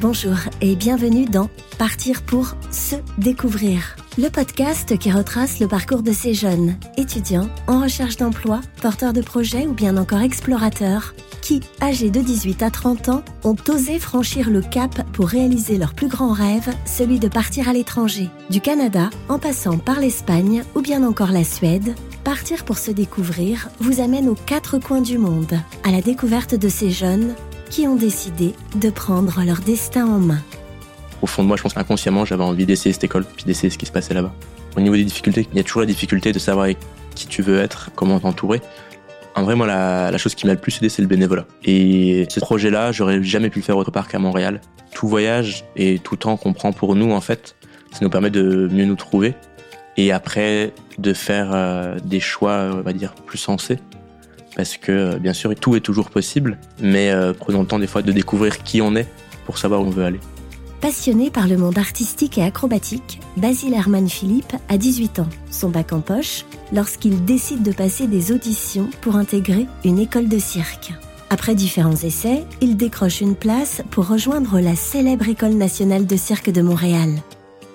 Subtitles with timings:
[0.00, 6.12] Bonjour et bienvenue dans Partir pour se découvrir, le podcast qui retrace le parcours de
[6.12, 12.10] ces jeunes, étudiants, en recherche d'emploi, porteurs de projets ou bien encore explorateurs, qui, âgés
[12.10, 16.32] de 18 à 30 ans, ont osé franchir le cap pour réaliser leur plus grand
[16.32, 18.30] rêve, celui de partir à l'étranger.
[18.50, 21.96] Du Canada, en passant par l'Espagne ou bien encore la Suède,
[22.28, 26.68] Partir pour se découvrir vous amène aux quatre coins du monde, à la découverte de
[26.68, 27.34] ces jeunes
[27.68, 30.42] qui ont décidé de prendre leur destin en main.
[31.22, 33.78] Au fond de moi, je pense qu'inconsciemment, j'avais envie d'essayer cette école, puis d'essayer ce
[33.78, 34.32] qui se passait là-bas.
[34.76, 36.68] Au niveau des difficultés, il y a toujours la difficulté de savoir
[37.14, 38.60] qui tu veux être, comment t'entourer.
[39.34, 41.46] En vrai, moi, la, chose qui m'a le plus aidé, c'est le bénévolat.
[41.64, 44.60] Et ce projet-là, j'aurais jamais pu le faire autre part qu'à Montréal.
[44.92, 47.56] Tout voyage et tout temps qu'on prend pour nous, en fait,
[47.92, 49.34] ça nous permet de mieux nous trouver.
[49.96, 53.78] Et après, de faire euh, des choix, on va dire, plus sensés
[54.56, 58.02] parce que bien sûr tout est toujours possible, mais euh, prenons le temps des fois
[58.02, 59.06] de découvrir qui on est
[59.46, 60.20] pour savoir où on veut aller.
[60.80, 65.92] Passionné par le monde artistique et acrobatique, Basile Herman Philippe a 18 ans, son bac
[65.92, 70.92] en poche, lorsqu'il décide de passer des auditions pour intégrer une école de cirque.
[71.30, 76.50] Après différents essais, il décroche une place pour rejoindre la célèbre École nationale de cirque
[76.50, 77.10] de Montréal.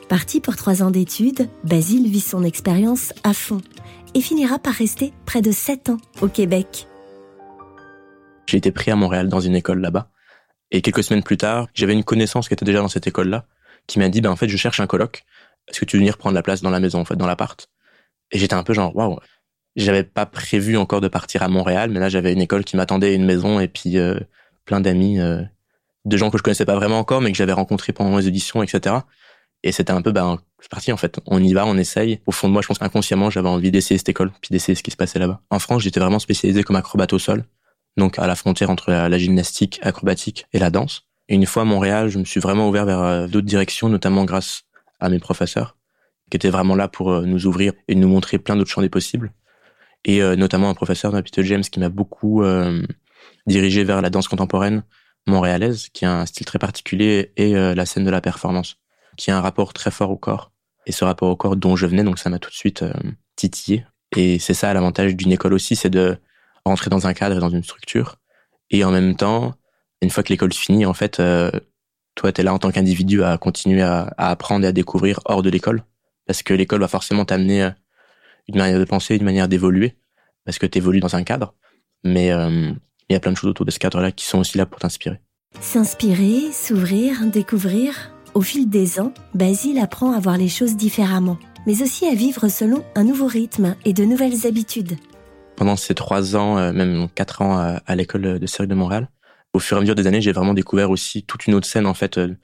[0.07, 3.61] Parti pour trois ans d'études, Basile vit son expérience à fond
[4.15, 6.87] et finira par rester près de 7 ans au Québec.
[8.45, 10.09] J'ai été pris à Montréal dans une école là-bas.
[10.71, 13.45] Et quelques semaines plus tard, j'avais une connaissance qui était déjà dans cette école-là,
[13.87, 15.23] qui m'a dit, ben, en fait, je cherche un coloc.
[15.67, 17.69] Est-ce que tu veux venir prendre la place dans la maison, en fait, dans l'appart?
[18.31, 19.19] Et j'étais un peu genre, waouh.
[19.75, 23.15] J'avais pas prévu encore de partir à Montréal, mais là, j'avais une école qui m'attendait,
[23.15, 24.19] une maison, et puis euh,
[24.65, 25.41] plein d'amis, euh,
[26.05, 28.61] de gens que je connaissais pas vraiment encore, mais que j'avais rencontrés pendant les auditions,
[28.61, 28.95] etc.
[29.63, 31.19] Et c'était un peu, ben, c'est parti en fait.
[31.25, 32.19] On y va, on essaye.
[32.25, 34.83] Au fond de moi, je pense qu'inconsciemment, j'avais envie d'essayer cette école, puis d'essayer ce
[34.83, 35.41] qui se passait là-bas.
[35.49, 37.45] En France, j'étais vraiment spécialisé comme acrobate au sol,
[37.95, 41.07] donc à la frontière entre la, gymnastique acrobatique et la danse.
[41.29, 44.25] Et une fois à Montréal, je me suis vraiment ouvert vers euh, d'autres directions, notamment
[44.25, 44.63] grâce
[44.99, 45.77] à mes professeurs,
[46.29, 48.89] qui étaient vraiment là pour euh, nous ouvrir et nous montrer plein d'autres champs des
[48.89, 49.31] possibles.
[50.03, 52.43] Et euh, notamment un professeur, Peter James, qui m'a beaucoup
[53.47, 54.83] dirigé vers la danse contemporaine
[55.25, 58.82] montréalaise, qui a un style très particulier, et la scène de la performance
[59.17, 60.51] qui a un rapport très fort au corps.
[60.85, 62.93] Et ce rapport au corps dont je venais, donc ça m'a tout de suite euh,
[63.35, 63.85] titillé.
[64.15, 66.17] Et c'est ça l'avantage d'une école aussi, c'est de
[66.65, 68.17] rentrer dans un cadre et dans une structure.
[68.69, 69.55] Et en même temps,
[70.01, 71.51] une fois que l'école finit, en fait, euh,
[72.15, 75.41] toi, tu es là en tant qu'individu à continuer à, apprendre et à découvrir hors
[75.41, 75.83] de l'école.
[76.25, 77.71] Parce que l'école va forcément t'amener euh,
[78.47, 79.95] une manière de penser, une manière d'évoluer,
[80.45, 81.55] parce que tu évolues dans un cadre.
[82.03, 84.65] Mais il y a plein de choses autour de ce cadre-là qui sont aussi là
[84.65, 85.21] pour t'inspirer.
[85.61, 91.81] S'inspirer, s'ouvrir, découvrir, au fil des ans, Basile apprend à voir les choses différemment, mais
[91.81, 94.97] aussi à vivre selon un nouveau rythme et de nouvelles habitudes.
[95.55, 99.09] Pendant ces trois ans, euh, même quatre ans euh, à l'école de cirque de Montréal,
[99.53, 101.85] au fur et à mesure des années, j'ai vraiment découvert aussi toute une autre scène,
[101.85, 102.35] en fait, euh,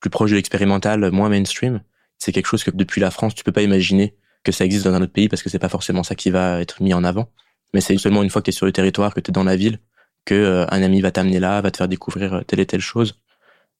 [0.00, 1.80] plus proche de l'expérimental, moins mainstream.
[2.18, 4.94] C'est quelque chose que depuis la France, tu peux pas imaginer que ça existe dans
[4.94, 7.28] un autre pays parce que c'est pas forcément ça qui va être mis en avant.
[7.74, 9.44] Mais c'est seulement une fois que tu es sur le territoire, que tu es dans
[9.44, 9.80] la ville,
[10.24, 13.20] que un ami va t'amener là, va te faire découvrir telle et telle chose.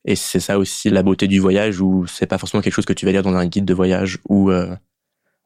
[0.05, 2.93] Et c'est ça aussi la beauté du voyage où c'est pas forcément quelque chose que
[2.93, 4.75] tu vas lire dans un guide de voyage ou euh,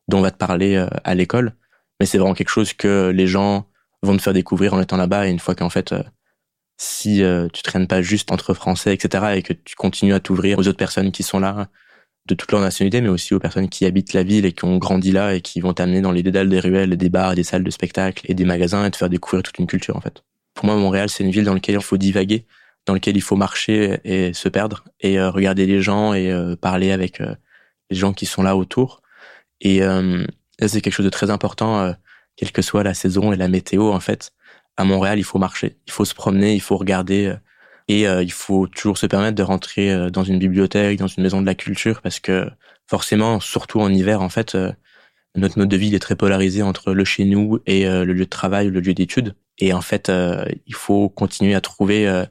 [0.08, 1.54] dont on va te parler euh, à l'école,
[1.98, 3.66] mais c'est vraiment quelque chose que les gens
[4.02, 6.02] vont te faire découvrir en étant là-bas et une fois qu'en fait euh,
[6.76, 10.66] si tu traînes pas juste entre français etc et que tu continues à t'ouvrir aux
[10.66, 11.68] autres personnes qui sont là
[12.26, 14.78] de toute leur nationalité mais aussi aux personnes qui habitent la ville et qui ont
[14.78, 17.62] grandi là et qui vont t'amener dans les dédales des ruelles, des bars, des salles
[17.62, 20.24] de spectacle et des magasins et te faire découvrir toute une culture en fait.
[20.54, 22.46] Pour moi Montréal c'est une ville dans laquelle il faut divaguer
[22.86, 26.56] dans lequel il faut marcher et se perdre et euh, regarder les gens et euh,
[26.56, 27.34] parler avec euh,
[27.90, 29.02] les gens qui sont là autour.
[29.60, 29.80] Et
[30.60, 31.94] c'est quelque chose de très important,
[32.34, 33.92] quelle que soit la saison et la météo.
[33.92, 34.32] En fait,
[34.76, 37.32] à Montréal, il faut marcher, il faut se promener, il faut regarder
[37.86, 41.46] et il faut toujours se permettre de rentrer dans une bibliothèque, dans une maison de
[41.46, 42.50] la culture, parce que
[42.88, 44.56] forcément, surtout en hiver, en fait,
[45.36, 48.30] notre mode de vie est très polarisé entre le chez nous et le lieu de
[48.30, 49.36] travail, le lieu d'études.
[49.58, 50.10] Et en fait,
[50.66, 52.24] il faut continuer à trouver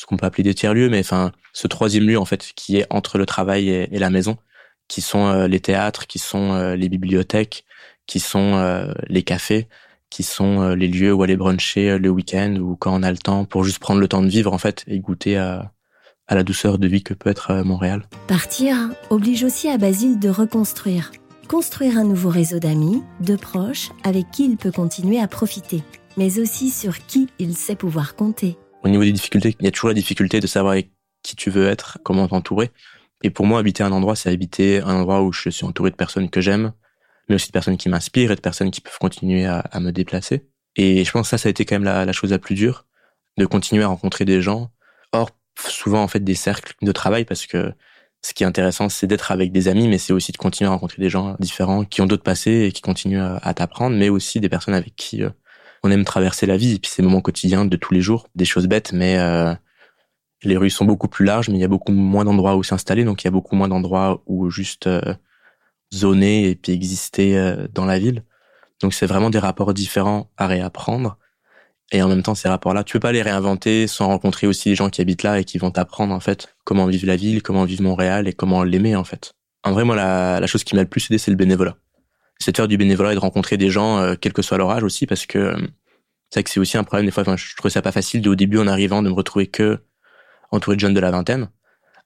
[0.00, 2.86] ce qu'on peut appeler des tiers-lieux, mais enfin ce troisième lieu en fait qui est
[2.88, 4.38] entre le travail et, la maison,
[4.88, 7.66] qui sont euh, les théâtres, qui sont euh, les bibliothèques,
[8.06, 9.68] qui sont euh, les cafés,
[10.08, 13.44] qui sont les lieux où aller bruncher le week-end ou quand on a le temps
[13.44, 15.70] pour juste prendre le temps de vivre en fait et goûter à,
[16.26, 18.08] à la douceur de vie que peut être Montréal.
[18.26, 18.76] Partir
[19.10, 21.12] oblige aussi à Basile de reconstruire,
[21.46, 25.84] construire un nouveau réseau d'amis, de proches avec qui il peut continuer à profiter,
[26.16, 28.56] mais aussi sur qui il sait pouvoir compter.
[28.82, 30.76] Au niveau des difficultés, il y a toujours la difficulté de savoir
[31.22, 32.70] qui tu veux être, comment t'entourer.
[33.22, 35.96] Et pour moi, habiter un endroit, c'est habiter un endroit où je suis entouré de
[35.96, 36.72] personnes que j'aime,
[37.28, 40.46] mais aussi de personnes qui m'inspirent et de personnes qui peuvent continuer à, me déplacer.
[40.76, 42.86] Et je pense que ça, ça a été quand même la, chose la plus dure,
[43.36, 44.70] de continuer à rencontrer des gens.
[45.12, 47.74] Or, souvent en fait des cercles de travail parce que
[48.22, 50.72] ce qui est intéressant, c'est d'être avec des amis, mais c'est aussi de continuer à
[50.72, 54.40] rencontrer des gens différents qui ont d'autres passés et qui continuent à, t'apprendre, mais aussi
[54.40, 55.30] des personnes avec qui euh,
[55.82, 56.74] on aime traverser la vie.
[56.74, 59.54] Et puis ces moments quotidiens de tous les jours, des choses bêtes, mais euh,
[60.42, 63.04] les rues sont beaucoup plus larges, mais il y a beaucoup moins d'endroits où s'installer,
[63.04, 65.14] donc il y a beaucoup moins d'endroits où juste euh,
[65.92, 68.24] zoner et puis exister dans la ville.
[68.80, 71.18] Donc c'est vraiment des rapports différents à réapprendre.
[71.92, 74.74] Et en même temps, ces rapports-là, tu peux pas les réinventer sans rencontrer aussi les
[74.76, 77.64] gens qui habitent là et qui vont t'apprendre en fait comment vivre la ville, comment
[77.64, 79.32] vivre Montréal et comment l'aimer en fait.
[79.64, 81.76] En vrai, moi, la, chose qui m'a le plus aidé, c'est le bénévolat.
[82.40, 84.70] C'est de faire du bénévolat et de rencontrer des gens, euh, quel que soit leur
[84.70, 85.56] âge aussi, parce que euh,
[86.30, 87.22] c'est que c'est aussi un problème des fois.
[87.22, 89.78] Enfin, je trouvais ça pas facile de, au début en arrivant de me retrouver que
[90.50, 91.48] entouré de jeunes de la vingtaine.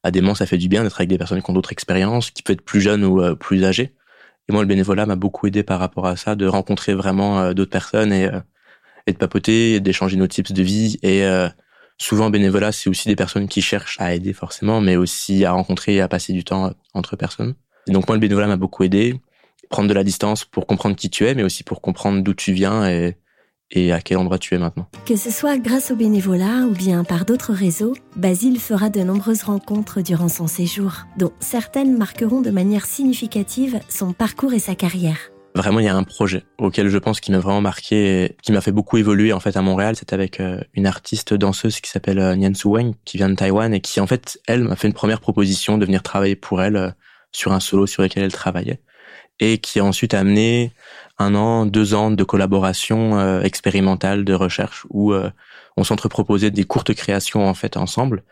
[0.02, 2.30] À des moments, ça fait du bien d'être avec des personnes qui ont d'autres expériences,
[2.30, 3.94] qui peuvent être plus jeunes ou euh, plus âgées.
[4.48, 7.70] Et moi, le bénévolat m'a beaucoup aidé par rapport à ça, de rencontrer vraiment d'autres
[7.70, 8.28] personnes et
[9.06, 10.98] et de papoter, d'échanger nos tips de vie.
[11.02, 11.48] Et euh,
[11.98, 15.96] souvent, bénévolat, c'est aussi des personnes qui cherchent à aider forcément, mais aussi à rencontrer
[15.96, 17.54] et à passer du temps entre personnes.
[17.86, 19.20] Et donc moi, le bénévolat m'a beaucoup aidé.
[19.74, 22.52] Prendre de la distance pour comprendre qui tu es, mais aussi pour comprendre d'où tu
[22.52, 23.16] viens et,
[23.72, 24.86] et à quel endroit tu es maintenant.
[25.04, 29.42] Que ce soit grâce au bénévolat ou bien par d'autres réseaux, Basile fera de nombreuses
[29.42, 35.18] rencontres durant son séjour, dont certaines marqueront de manière significative son parcours et sa carrière.
[35.56, 38.52] Vraiment, il y a un projet auquel je pense qui m'a vraiment marqué, et qui
[38.52, 39.96] m'a fait beaucoup évoluer en fait à Montréal.
[39.98, 43.34] C'est avec euh, une artiste danseuse qui s'appelle euh, Nian Su Wang, qui vient de
[43.34, 46.62] Taïwan et qui en fait, elle m'a fait une première proposition de venir travailler pour
[46.62, 46.90] elle euh,
[47.32, 48.80] sur un solo sur lequel elle travaillait,
[49.40, 50.72] et qui a ensuite amené
[51.18, 55.12] un an, deux ans de collaboration expérimentale, de recherche, où
[55.76, 58.22] on s'entreproposait des courtes créations en fait ensemble,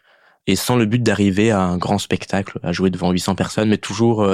[0.47, 3.79] et sans le but d'arriver à un grand spectacle, à jouer devant 800 personnes, mais
[3.79, 4.27] toujours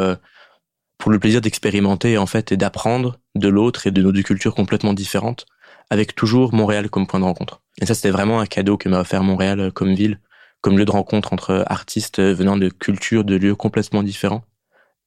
[0.99, 4.55] pour le plaisir d'expérimenter en fait et d'apprendre de l'autre et de nos deux cultures
[4.55, 5.47] complètement différentes,
[5.91, 7.63] avec toujours Montréal comme point de rencontre.
[7.81, 10.21] Et ça, c'était vraiment un cadeau que m'a offert Montréal euh, comme ville,
[10.61, 14.43] comme lieu de rencontre entre artistes venant de cultures, de lieux complètement différents,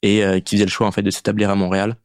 [0.01, 1.95] et euh, qui faisaient le choix en fait de s'établir à Montréal,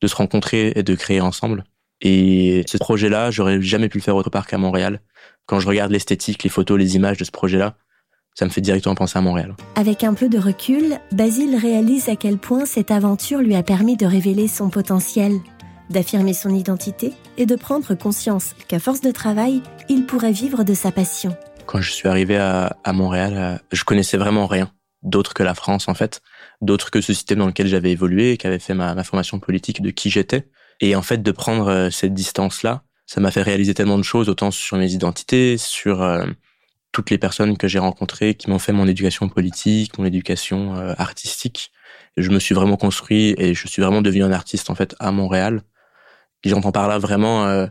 [0.00, 1.64] de se rencontrer et de créer ensemble.
[2.00, 5.00] Et ce projet-là, j'aurais jamais pu le faire autre part qu'à Montréal.
[5.46, 7.76] Quand je regarde l'esthétique, les photos, les images de ce projet-là,
[8.34, 9.54] ça me fait directement penser à Montréal.
[9.76, 13.96] Avec un peu de recul, Basile réalise à quel point cette aventure lui a permis
[13.96, 15.38] de révéler son potentiel,
[15.90, 20.74] d'affirmer son identité et de prendre conscience qu'à force de travail, il pourrait vivre de
[20.74, 21.36] sa passion.
[21.66, 24.70] Quand je suis arrivé à, Montréal, euh, je connaissais vraiment rien
[25.02, 26.22] d'autre que la France en fait,
[26.62, 29.82] d'autre que ce système dans lequel j'avais évolué, qui avait fait ma, ma formation politique
[29.82, 30.48] de qui j'étais.
[30.80, 34.28] Et en fait, de prendre euh, cette distance-là, ça m'a fait réaliser tellement de choses,
[34.28, 36.24] autant sur mes identités, sur euh,
[36.92, 40.94] toutes les personnes que j'ai rencontrées qui m'ont fait mon éducation politique, mon éducation euh,
[40.98, 41.72] artistique.
[42.16, 45.12] je me suis vraiment construit et je suis vraiment devenu un artiste en fait à
[45.12, 45.62] Montréal.
[46.44, 47.68] J'entends par là vraiment,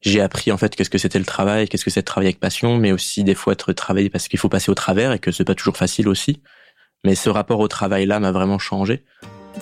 [0.00, 2.40] j'ai appris en fait qu'est-ce que c'était le travail, qu'est-ce que c'est de travailler avec
[2.40, 5.30] passion, mais aussi des fois être travaillé parce qu'il faut passer au travers et que
[5.30, 6.42] c'est pas toujours facile aussi.
[7.04, 9.04] Mais ce rapport au travail là m'a vraiment changé.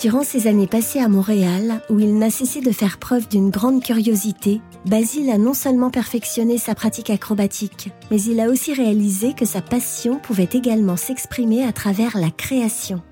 [0.01, 3.83] Durant ces années passées à Montréal, où il n'a cessé de faire preuve d'une grande
[3.83, 9.47] curiosité, Basile a non seulement perfectionné sa pratique acrobatique, mais il a aussi réalisé que
[9.47, 13.03] sa passion pouvait également s'exprimer à travers la création.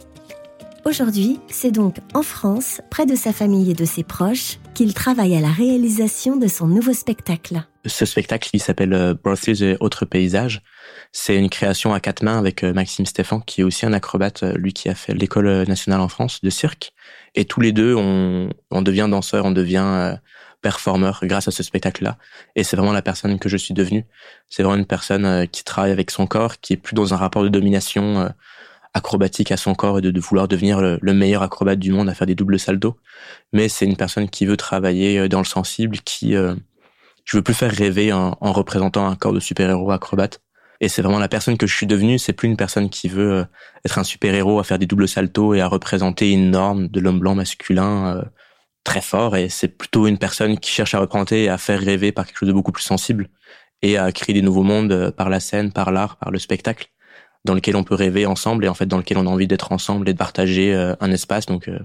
[0.85, 5.37] Aujourd'hui, c'est donc en France, près de sa famille et de ses proches, qu'il travaille
[5.37, 7.63] à la réalisation de son nouveau spectacle.
[7.87, 10.63] Ce spectacle, il s'appelle euh, Brothers et autres paysages.
[11.13, 14.43] C'est une création à quatre mains avec euh, Maxime Stéphan, qui est aussi un acrobate,
[14.43, 16.93] euh, lui qui a fait l'école nationale en France de cirque.
[17.35, 20.19] Et tous les deux, on, on devient danseur, on devient
[20.61, 22.17] performeur grâce à ce spectacle-là.
[22.57, 24.07] Et c'est vraiment la personne que je suis devenu.
[24.49, 27.43] C'est vraiment une personne qui travaille avec son corps, qui est plus dans un rapport
[27.43, 28.33] de domination
[28.95, 32.27] acrobatique à son corps et de, vouloir devenir le, meilleur acrobate du monde à faire
[32.27, 32.97] des doubles saltos.
[33.53, 36.55] Mais c'est une personne qui veut travailler euh, dans le sensible, qui euh,
[37.25, 40.41] je veux plus faire rêver en, représentant un corps de super-héros acrobate.
[40.81, 42.19] Et c'est vraiment la personne que je suis devenu.
[42.19, 43.45] C'est plus une personne qui veut euh,
[43.85, 47.19] être un super-héros, à faire des doubles saltos et à représenter une norme de l'homme
[47.19, 48.23] blanc masculin euh,
[48.85, 49.37] très fort.
[49.37, 52.39] Et c'est plutôt une personne qui cherche à représenter et à faire rêver par quelque
[52.39, 53.29] chose de beaucoup plus sensible
[53.83, 56.89] et à créer des nouveaux mondes par la scène, par l'art, par le spectacle
[57.45, 59.73] dans lequel on peut rêver ensemble et en fait dans lequel on a envie d'être
[59.73, 61.79] ensemble et de partager euh, un espace, donc euh,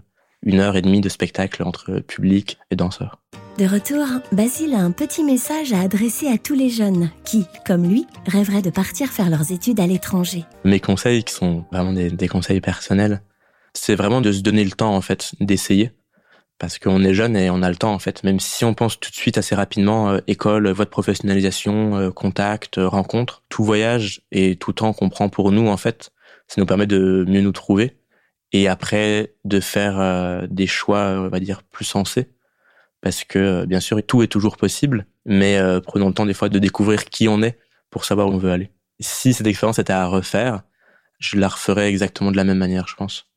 [0.44, 3.20] une heure et demie de spectacle entre public et danseurs.
[3.58, 7.90] De retour, Basile a un petit message à adresser à tous les jeunes qui, comme
[7.90, 10.46] lui, rêveraient de partir faire leurs études à l'étranger.
[10.64, 13.22] Mes conseils, qui sont vraiment des, des conseils personnels,
[13.74, 15.92] c'est vraiment de se donner le temps en fait d'essayer
[16.60, 18.24] parce qu'on est jeune et on a le temps en fait.
[18.24, 22.12] Même si on pense tout de suite assez rapidement euh, école, voie de professionnalisation, euh,
[22.12, 26.12] contact, euh, rencontre, tout voyage et tout temps qu'on prend pour nous en fait,
[26.48, 27.98] ça nous permet de mieux nous trouver
[28.52, 32.32] et après de faire des choix, on va dire, plus sensés.
[33.00, 36.58] Parce que bien sûr, tout est toujours possible, mais prenons le temps des fois de
[36.58, 37.60] découvrir qui on est
[37.92, 38.72] pour savoir où on veut aller.
[39.00, 40.64] Si cette expérience était à refaire,
[41.20, 43.28] je la referais exactement de la même manière, je pense.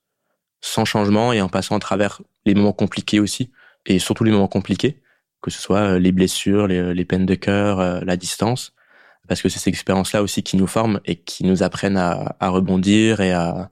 [0.63, 3.51] Sans changement et en passant à travers les moments compliqués aussi,
[3.87, 5.03] et surtout les moments compliqués,
[5.41, 8.75] que ce soit euh, les blessures, les, peines de cœur, euh, la distance,
[9.29, 13.21] parce que c'est ces expériences-là aussi qui nous forment et qui nous apprennent à, rebondir
[13.21, 13.71] et à,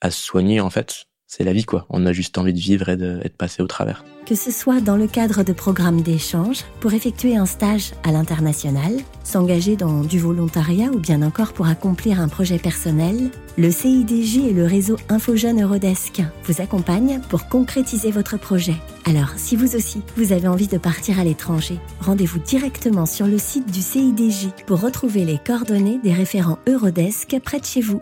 [0.00, 1.86] à se soigner en fait c'est la vie, quoi.
[1.90, 4.02] On a juste envie de vivre et de, passer au travers.
[4.26, 8.94] Que ce soit dans le cadre de programmes d'échange, pour effectuer un stage à l'international,
[9.24, 14.52] s'engager dans du volontariat ou bien encore pour accomplir un projet personnel, le CIDJ et
[14.54, 18.76] le réseau InfoJeune Eurodesk vous accompagnent pour concrétiser votre projet.
[19.04, 23.38] Alors, si vous aussi, vous avez envie de partir à l'étranger, rendez-vous directement sur le
[23.38, 28.00] site du CIDJ pour retrouver les coordonnées des référents Eurodesk près de chez vous.